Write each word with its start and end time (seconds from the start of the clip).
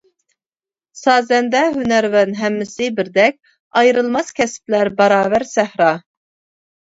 سازەندە 0.99 1.59
ھۈنەرۋەن 1.75 2.31
ھەممىسى 2.39 2.87
بىردەك، 2.99 3.37
ئايرىلماس 3.81 4.33
كەسىپلەر 4.39 4.91
باراۋەر 5.03 5.45
سەھرا. 5.53 5.91